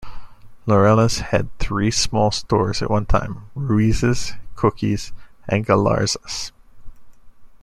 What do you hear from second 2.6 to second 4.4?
at one time, Ruiz's,